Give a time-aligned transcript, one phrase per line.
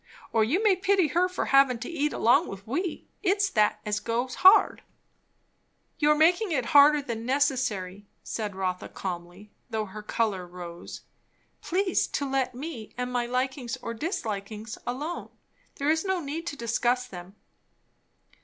[0.33, 3.99] Or you may pity her for havin' to eat along with we; it's that as
[3.99, 4.81] goes hard."
[5.99, 11.01] "You are making it harder than necessary," said Rotha calmly, though her colour rose.
[11.61, 15.29] "Please to let me and my likings or dislikings alone.
[15.75, 17.35] There is no need to discuss them."